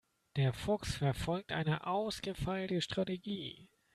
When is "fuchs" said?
0.51-0.95